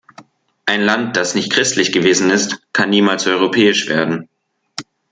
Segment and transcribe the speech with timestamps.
[0.65, 4.29] Ein Land, das nicht christlich gewesen ist, kann niemals europäisch werden.